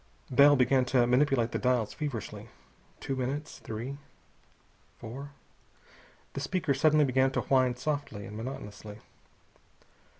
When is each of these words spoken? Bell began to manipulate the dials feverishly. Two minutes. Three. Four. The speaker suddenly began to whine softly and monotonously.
Bell 0.31 0.55
began 0.55 0.83
to 0.85 1.05
manipulate 1.05 1.51
the 1.51 1.59
dials 1.59 1.93
feverishly. 1.93 2.49
Two 2.99 3.15
minutes. 3.15 3.59
Three. 3.59 3.97
Four. 4.97 5.29
The 6.33 6.39
speaker 6.39 6.73
suddenly 6.73 7.05
began 7.05 7.29
to 7.33 7.41
whine 7.41 7.75
softly 7.75 8.25
and 8.25 8.35
monotonously. 8.35 8.97